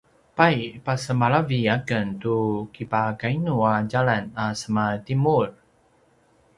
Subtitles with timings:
[0.37, 2.35] pay pasemalavi aken tu
[2.73, 5.47] kipakainu a djalan a semaTimur?